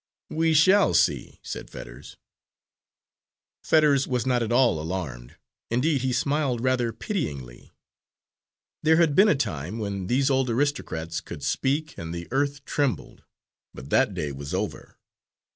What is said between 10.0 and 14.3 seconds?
these old aristocrats could speak, and the earth trembled, but that